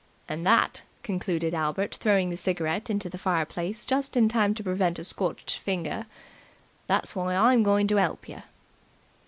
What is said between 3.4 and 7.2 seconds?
place just in time to prevent a scorched finger, "that's